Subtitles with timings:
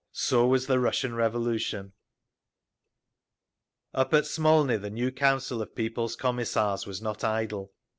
[0.13, 1.93] So was the Russian Revolution….
[3.93, 7.71] Up at Smolny the new Council of People's Commissars was not idle.